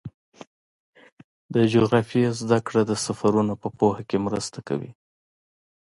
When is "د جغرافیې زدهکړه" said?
1.53-2.81